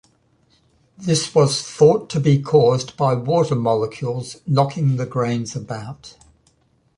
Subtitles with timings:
[0.97, 6.15] This was thought to be caused by water molecules knocking the grains about.